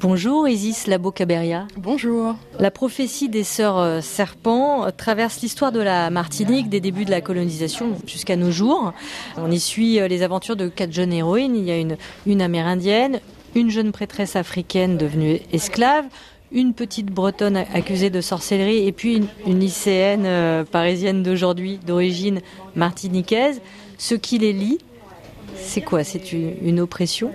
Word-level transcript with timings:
Bonjour 0.00 0.46
Isis 0.46 0.86
Labo-Caberia. 0.86 1.66
Bonjour. 1.76 2.36
La 2.60 2.70
prophétie 2.70 3.28
des 3.28 3.42
sœurs 3.42 3.78
euh, 3.78 4.00
serpents 4.00 4.86
traverse 4.96 5.40
l'histoire 5.40 5.72
de 5.72 5.80
la 5.80 6.08
Martinique 6.10 6.68
des 6.68 6.78
débuts 6.78 7.04
de 7.04 7.10
la 7.10 7.20
colonisation 7.20 7.96
jusqu'à 8.06 8.36
nos 8.36 8.52
jours. 8.52 8.92
On 9.36 9.50
y 9.50 9.58
suit 9.58 9.98
euh, 9.98 10.06
les 10.06 10.22
aventures 10.22 10.54
de 10.54 10.68
quatre 10.68 10.92
jeunes 10.92 11.12
héroïnes. 11.12 11.56
Il 11.56 11.64
y 11.64 11.72
a 11.72 11.78
une, 11.78 11.96
une 12.26 12.42
amérindienne, 12.42 13.18
une 13.56 13.70
jeune 13.70 13.90
prêtresse 13.90 14.36
africaine 14.36 14.98
devenue 14.98 15.40
esclave, 15.52 16.04
une 16.52 16.74
petite 16.74 17.06
bretonne 17.06 17.56
accusée 17.56 18.10
de 18.10 18.20
sorcellerie 18.20 18.86
et 18.86 18.92
puis 18.92 19.26
une, 19.46 19.58
lycéenne 19.58 20.26
euh, 20.26 20.62
parisienne 20.62 21.24
d'aujourd'hui 21.24 21.80
d'origine 21.84 22.40
martiniquaise. 22.76 23.60
Ce 23.98 24.14
qui 24.14 24.38
les 24.38 24.52
lie, 24.52 24.78
c'est 25.56 25.80
quoi? 25.80 26.04
C'est 26.04 26.30
une 26.32 26.78
oppression? 26.78 27.32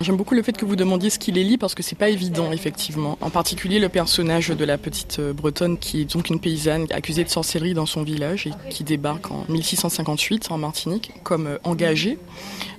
J'aime 0.00 0.16
beaucoup 0.16 0.34
le 0.34 0.42
fait 0.42 0.56
que 0.56 0.64
vous 0.64 0.76
demandiez 0.76 1.08
ce 1.08 1.18
qu'il 1.18 1.38
est 1.38 1.44
lit 1.44 1.56
parce 1.56 1.74
que 1.74 1.82
c'est 1.82 1.94
pas 1.94 2.08
évident 2.08 2.50
effectivement. 2.50 3.16
En 3.20 3.30
particulier 3.30 3.78
le 3.78 3.88
personnage 3.88 4.48
de 4.48 4.64
la 4.64 4.76
petite 4.76 5.20
euh, 5.20 5.32
bretonne 5.32 5.78
qui 5.78 6.00
est 6.00 6.12
donc 6.12 6.30
une 6.30 6.40
paysanne 6.40 6.86
accusée 6.90 7.22
de 7.22 7.28
sorcellerie 7.28 7.74
dans 7.74 7.86
son 7.86 8.02
village 8.02 8.48
et 8.48 8.52
qui 8.70 8.82
débarque 8.82 9.30
en 9.30 9.44
1658 9.48 10.50
en 10.50 10.58
Martinique 10.58 11.12
comme 11.22 11.46
euh, 11.46 11.58
engagée 11.62 12.18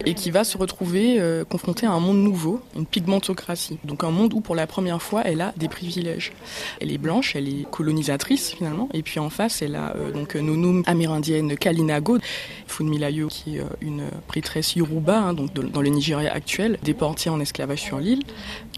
et 0.05 0.13
qui 0.13 0.29
va 0.29 0.43
se 0.43 0.57
retrouver 0.57 1.19
euh, 1.19 1.45
confrontée 1.45 1.85
à 1.85 1.91
un 1.91 1.99
monde 1.99 2.17
nouveau, 2.17 2.61
une 2.75 2.85
pigmentocratie. 2.85 3.79
Donc 3.85 4.03
un 4.03 4.11
monde 4.11 4.33
où 4.33 4.41
pour 4.41 4.55
la 4.55 4.67
première 4.67 5.01
fois 5.01 5.21
elle 5.23 5.41
a 5.41 5.53
des 5.55 5.69
privilèges. 5.69 6.33
Elle 6.81 6.91
est 6.91 6.97
blanche, 6.97 7.35
elle 7.35 7.47
est 7.47 7.65
colonisatrice 7.71 8.51
finalement 8.51 8.89
et 8.93 9.01
puis 9.01 9.19
en 9.19 9.29
face 9.29 9.61
elle 9.61 9.75
a 9.75 9.95
donc 10.13 10.35
Nonum 10.35 10.83
amérindienne 10.85 11.55
Kalinago, 11.55 12.17
Funmilayo 12.67 13.27
qui 13.27 13.57
est 13.57 13.63
une 13.81 14.03
prêtresse 14.27 14.75
Yoruba 14.75 15.17
hein, 15.17 15.33
donc 15.33 15.53
dans 15.53 15.81
le 15.81 15.89
Nigeria 15.89 16.31
actuel, 16.31 16.77
des 16.83 16.93
en 17.29 17.39
esclavage 17.39 17.81
sur 17.81 17.99
l'île. 17.99 18.23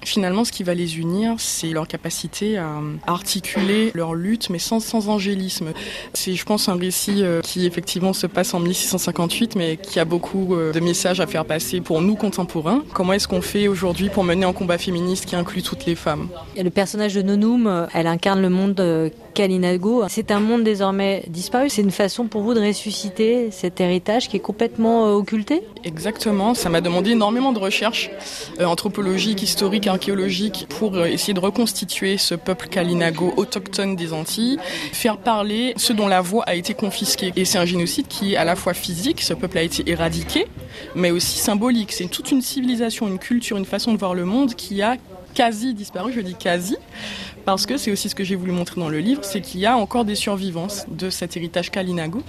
Finalement, 0.03 0.45
ce 0.45 0.51
qui 0.51 0.63
va 0.63 0.73
les 0.73 0.99
unir, 0.99 1.35
c'est 1.37 1.69
leur 1.69 1.87
capacité 1.87 2.57
à 2.57 2.79
articuler 3.07 3.91
leur 3.93 4.13
lutte, 4.13 4.49
mais 4.49 4.59
sans, 4.59 4.79
sans 4.79 5.09
angélisme. 5.09 5.73
C'est, 6.13 6.35
je 6.35 6.45
pense, 6.45 6.69
un 6.69 6.75
récit 6.75 7.23
euh, 7.23 7.41
qui 7.41 7.65
effectivement 7.65 8.13
se 8.13 8.27
passe 8.27 8.53
en 8.53 8.59
1658, 8.59 9.55
mais 9.55 9.77
qui 9.77 9.99
a 9.99 10.05
beaucoup 10.05 10.55
euh, 10.55 10.71
de 10.71 10.79
messages 10.79 11.19
à 11.19 11.27
faire 11.27 11.45
passer 11.45 11.81
pour 11.81 12.01
nous 12.01 12.15
contemporains. 12.15 12.83
Comment 12.93 13.13
est-ce 13.13 13.27
qu'on 13.27 13.41
fait 13.41 13.67
aujourd'hui 13.67 14.09
pour 14.09 14.23
mener 14.23 14.45
un 14.45 14.53
combat 14.53 14.77
féministe 14.77 15.25
qui 15.25 15.35
inclut 15.35 15.63
toutes 15.63 15.85
les 15.85 15.95
femmes? 15.95 16.29
Le 16.55 16.69
personnage 16.69 17.15
de 17.15 17.21
Nonum, 17.21 17.67
euh, 17.67 17.87
elle 17.93 18.07
incarne 18.07 18.41
le 18.41 18.49
monde 18.49 19.11
Kalinago. 19.37 20.03
C'est 20.09 20.31
un 20.31 20.39
monde 20.39 20.63
désormais 20.63 21.23
disparu. 21.27 21.69
C'est 21.69 21.83
une 21.83 21.91
façon 21.91 22.25
pour 22.25 22.41
vous 22.41 22.55
de 22.55 22.59
ressusciter 22.59 23.51
cet 23.51 23.79
héritage 23.79 24.29
qui 24.29 24.37
est 24.37 24.39
complètement 24.39 25.13
occulté? 25.13 25.61
Exactement. 25.83 26.55
Ça 26.55 26.69
m'a 26.69 26.81
demandé 26.81 27.11
énormément 27.11 27.53
de 27.53 27.59
recherches 27.59 28.09
anthropologiques, 28.59 29.43
historiques, 29.43 29.85
archéologiques 29.85 30.65
pour 30.67 30.95
euh, 30.95 31.05
essayer 31.05 31.35
de 31.35 31.39
reconstituer 31.39 32.17
ce 32.17 32.33
peuple 32.33 32.67
kalinago 32.67 33.31
autochtone 33.37 33.95
des 33.95 34.11
Antilles, 34.11 34.57
faire 34.91 35.17
parler 35.17 35.75
ceux 35.77 35.93
dont 35.93 36.07
la 36.07 36.21
voix 36.21 36.43
a 36.47 36.55
été 36.55 36.73
confisquée. 36.73 37.31
Et 37.35 37.45
c'est 37.45 37.59
un 37.59 37.65
génocide 37.65 38.07
qui 38.07 38.33
est 38.33 38.37
à 38.37 38.43
la 38.43 38.55
fois 38.55 38.73
physique, 38.73 39.21
ce 39.21 39.35
peuple 39.35 39.59
a 39.59 39.61
été 39.61 39.87
éradiqué, 39.87 40.47
mais 40.95 41.11
aussi 41.11 41.37
symbolique. 41.37 41.91
C'est 41.91 42.07
toute 42.07 42.31
une 42.31 42.41
civilisation, 42.41 43.07
une 43.07 43.19
culture, 43.19 43.57
une 43.57 43.65
façon 43.65 43.93
de 43.93 43.99
voir 43.99 44.15
le 44.15 44.25
monde 44.25 44.55
qui 44.55 44.81
a 44.81 44.97
quasi 45.37 45.75
disparu, 45.75 46.11
je 46.13 46.21
dis 46.21 46.33
quasi, 46.33 46.77
parce 47.45 47.67
que 47.67 47.77
c'est 47.77 47.91
aussi 47.91 48.09
ce 48.09 48.15
que 48.15 48.23
j'ai 48.23 48.35
voulu 48.35 48.51
montrer 48.51 48.81
dans 48.81 48.89
le 48.89 48.97
livre, 48.97 49.23
c'est 49.23 49.39
qu'il 49.39 49.59
y 49.59 49.67
a 49.67 49.77
encore 49.77 50.03
des 50.03 50.15
survivances 50.15 50.87
de 50.89 51.11
cet 51.11 51.37
héritage 51.37 51.69
kalinago, 51.69 52.23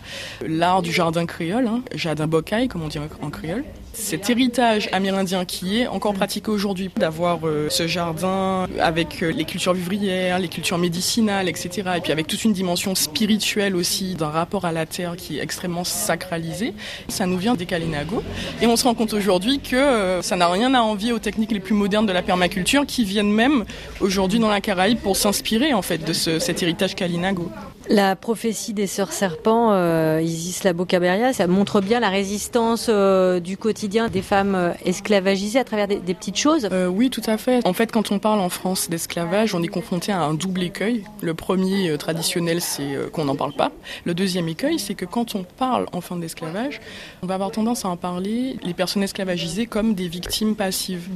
l'art 0.47 0.83
du 0.83 0.93
jardin 0.93 1.25
créole, 1.25 1.69
hein, 1.69 1.81
jardin 1.95 2.27
bocaille 2.27 2.69
comme 2.69 2.83
on 2.83 2.89
dit 2.89 2.99
en 2.99 3.31
créole, 3.31 3.65
cet 3.99 4.31
héritage 4.31 4.89
amérindien 4.93 5.45
qui 5.45 5.81
est 5.81 5.87
encore 5.89 6.15
pratiqué 6.15 6.51
aujourd'hui, 6.51 6.89
d'avoir 6.97 7.41
euh, 7.45 7.69
ce 7.69 7.87
jardin 7.87 8.67
avec 8.81 9.23
euh, 9.23 9.33
les 9.33 9.45
cultures 9.45 9.75
vivrières, 9.75 10.39
les 10.39 10.49
cultures 10.49 10.79
médicinales, 10.79 11.49
etc. 11.49 11.91
Et 11.97 12.01
puis 12.01 12.13
avec 12.13 12.27
toute 12.27 12.45
une 12.45 12.53
dimension 12.53 12.95
spirituelle 12.95 13.75
aussi, 13.75 14.15
d'un 14.15 14.29
rapport 14.29 14.65
à 14.65 14.73
la 14.73 14.87
terre 14.87 15.17
qui 15.17 15.39
est 15.39 15.43
extrêmement 15.43 15.85
sacralisé. 15.85 16.75
Ça 17.09 17.27
nous 17.27 17.39
vient 17.39 17.55
des 17.55 17.67
Kalinago. 17.67 18.23
Et 18.63 18.67
on 18.67 18.77
se 18.77 18.85
rend 18.85 18.95
compte 18.95 19.13
aujourd'hui 19.13 19.59
que 19.59 19.77
euh, 19.77 20.23
ça 20.23 20.37
n'a 20.37 20.49
rien 20.49 20.75
à 20.75 20.81
envier 20.81 21.13
aux 21.13 21.19
techniques 21.19 21.53
les 21.53 21.61
plus 21.61 21.75
modernes 21.75 22.07
de 22.07 22.13
la 22.13 22.23
permaculture 22.23 22.87
qui 22.87 22.98
viennent 23.05 23.33
même 23.33 23.65
aujourd'hui 24.01 24.39
dans 24.39 24.51
la 24.51 24.61
Caraïbe 24.61 24.99
pour 24.99 25.17
s'inspirer 25.17 25.75
en 25.75 25.83
fait 25.83 25.99
de 25.99 26.13
cet 26.13 26.63
héritage 26.63 26.95
Kalinago. 26.95 27.51
La 27.89 28.17
prophétie 28.17 28.75
des 28.75 28.87
sœurs 28.87 29.13
serpents, 29.13 29.73
euh, 29.73 30.21
Isis 30.23 30.63
Labo-Caberia, 30.65 31.33
ça 31.33 31.47
montre 31.47 31.81
bien 31.81 32.01
la 32.01 32.11
résistance 32.11 32.87
euh, 32.91 33.41
du 33.41 33.57
quotidien 33.57 34.09
des 34.09 34.21
femmes 34.21 34.55
euh, 34.55 34.73
esclavagisées 34.85 35.59
à 35.59 35.65
travers 35.65 35.89
des, 35.89 35.99
petites 36.15 36.37
choses. 36.37 36.69
Euh, 36.71 36.87
oui, 36.87 37.09
tout 37.09 37.23
à 37.27 37.39
fait. 37.39 37.67
En 37.67 37.73
fait, 37.73 37.91
quand 37.91 38.11
on 38.11 38.19
parle 38.19 38.41
en 38.41 38.51
France 38.51 38.91
d'esclavage, 38.91 39.55
on 39.55 39.63
est 39.63 39.69
confronté 39.69 40.13
à 40.13 40.21
un 40.21 40.35
double 40.35 40.65
écueil. 40.65 41.05
Le 41.23 41.33
premier 41.33 41.97
traditionnel, 41.97 42.61
c'est 42.61 43.11
qu'on 43.13 43.25
n'en 43.25 43.37
parle 43.37 43.55
pas. 43.55 43.73
Le 44.05 44.13
deuxième 44.13 44.49
écueil, 44.49 44.79
c'est 44.79 44.95
que 44.95 45.07
quand 45.07 45.35
on 45.35 45.45
parle 45.45 45.87
enfin 45.93 46.17
d'esclavage, 46.17 46.81
on 47.23 47.27
va 47.27 47.35
avoir 47.35 47.51
tendance 47.51 47.87
à 47.87 47.89
en 47.89 47.97
parler 47.97 48.59
les 48.63 48.75
personnes 48.75 49.03
esclavagisées 49.03 49.67
comme 49.67 49.95
des 49.95 50.09
victimes 50.09 50.57
passives. 50.57 51.09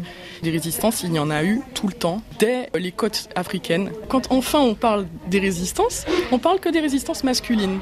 Des 0.43 0.51
résistances, 0.51 1.03
il 1.03 1.13
y 1.13 1.19
en 1.19 1.31
a 1.31 1.45
eu 1.45 1.61
tout 1.75 1.87
le 1.87 1.93
temps, 1.93 2.23
dès 2.39 2.71
les 2.75 2.93
côtes 2.93 3.29
africaines. 3.35 3.91
Quand 4.09 4.31
enfin 4.31 4.61
on 4.61 4.75
parle 4.75 5.07
des 5.29 5.39
résistances, 5.39 6.07
on 6.31 6.39
parle 6.39 6.52
que 6.61 6.69
des 6.69 6.81
résistances 6.81 7.25
masculines. 7.25 7.81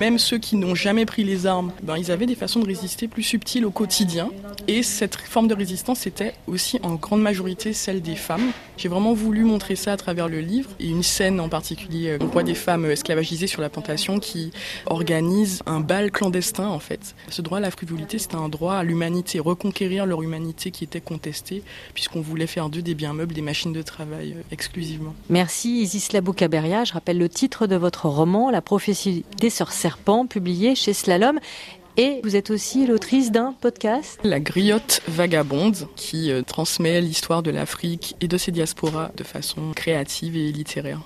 Même 0.00 0.18
ceux 0.18 0.38
qui 0.38 0.56
n'ont 0.56 0.74
jamais 0.74 1.06
pris 1.06 1.24
les 1.24 1.46
armes, 1.46 1.72
ben, 1.82 1.96
ils 1.96 2.10
avaient 2.10 2.26
des 2.26 2.34
façons 2.34 2.60
de 2.60 2.66
résister 2.66 3.08
plus 3.08 3.22
subtiles 3.22 3.64
au 3.64 3.70
quotidien. 3.70 4.30
Et 4.68 4.82
cette 4.82 5.16
forme 5.16 5.48
de 5.48 5.54
résistance 5.54 6.06
était 6.06 6.34
aussi 6.46 6.78
en 6.82 6.94
grande 6.94 7.22
majorité 7.22 7.72
celle 7.72 8.02
des 8.02 8.16
femmes. 8.16 8.52
J'ai 8.76 8.88
vraiment 8.88 9.14
voulu 9.14 9.44
montrer 9.44 9.76
ça 9.76 9.92
à 9.92 9.96
travers 9.96 10.28
le 10.28 10.40
livre 10.40 10.70
et 10.80 10.88
une 10.88 11.02
scène 11.02 11.40
en 11.40 11.48
particulier. 11.48 12.18
On 12.20 12.26
voit 12.26 12.42
des 12.42 12.54
femmes 12.54 12.84
esclavagisées 12.90 13.46
sur 13.46 13.62
la 13.62 13.68
plantation 13.68 14.18
qui 14.18 14.50
organisent 14.86 15.62
un 15.66 15.80
bal 15.80 16.10
clandestin 16.10 16.68
en 16.68 16.78
fait. 16.78 17.14
Ce 17.28 17.42
droit 17.42 17.58
à 17.58 17.60
la 17.60 17.70
frivolité, 17.70 18.18
c'était 18.18 18.36
un 18.36 18.48
droit 18.48 18.74
à 18.74 18.82
l'humanité, 18.82 19.40
reconquérir 19.40 20.04
leur 20.04 20.22
humanité 20.22 20.70
qui 20.70 20.84
était 20.84 21.00
contestée 21.00 21.62
puisqu'on 21.94 22.20
voulait 22.20 22.46
faire 22.46 22.68
d'eux 22.68 22.82
des 22.82 22.94
biens 22.94 23.14
meubles, 23.14 23.34
des 23.34 23.42
machines 23.42 23.72
de 23.72 23.82
travail 23.82 24.34
euh, 24.36 24.42
exclusivement. 24.50 25.14
Merci 25.30 25.80
Isis 25.80 26.12
Labo-Caberia. 26.12 26.84
Je 26.84 26.92
rappelle 26.92 27.18
le 27.18 27.28
titre 27.28 27.66
de 27.66 27.76
votre 27.76 28.05
roman, 28.08 28.50
La 28.50 28.62
prophétie 28.62 29.24
des 29.40 29.50
sœurs 29.50 29.72
serpents, 29.72 30.26
publié 30.26 30.74
chez 30.74 30.92
Slalom. 30.92 31.38
Et 31.98 32.20
vous 32.24 32.36
êtes 32.36 32.50
aussi 32.50 32.86
l'autrice 32.86 33.32
d'un 33.32 33.54
podcast 33.58 34.20
La 34.22 34.38
Griotte 34.38 35.00
Vagabonde, 35.08 35.88
qui 35.96 36.30
euh, 36.30 36.42
transmet 36.42 37.00
l'histoire 37.00 37.42
de 37.42 37.50
l'Afrique 37.50 38.16
et 38.20 38.28
de 38.28 38.36
ses 38.36 38.52
diasporas 38.52 39.12
de 39.16 39.24
façon 39.24 39.72
créative 39.74 40.36
et 40.36 40.52
littéraire. 40.52 41.00